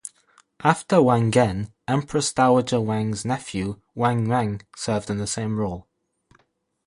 [0.63, 5.87] After Wang Gen, Empress Dowager Wang's nephew Wang Mang served in the same role.